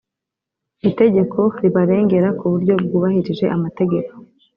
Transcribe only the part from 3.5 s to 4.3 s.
amategeko